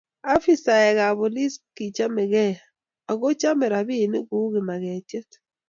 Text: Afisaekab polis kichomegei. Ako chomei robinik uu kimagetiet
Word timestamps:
Afisaekab 0.33 1.15
polis 1.19 1.53
kichomegei. 1.75 2.53
Ako 3.11 3.27
chomei 3.39 3.71
robinik 3.73 4.27
uu 4.37 4.51
kimagetiet 4.53 5.29